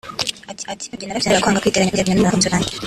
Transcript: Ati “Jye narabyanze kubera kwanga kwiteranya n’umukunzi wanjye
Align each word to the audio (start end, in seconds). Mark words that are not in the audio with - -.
Ati 0.71 0.85
“Jye 0.87 0.91
narabyanze 1.05 1.25
kubera 1.25 1.43
kwanga 1.43 1.63
kwiteranya 1.63 2.13
n’umukunzi 2.13 2.47
wanjye 2.51 2.71